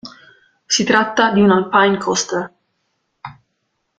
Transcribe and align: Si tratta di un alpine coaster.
Si 0.67 0.83
tratta 0.83 1.31
di 1.31 1.41
un 1.41 1.51
alpine 1.51 1.97
coaster. 1.97 2.53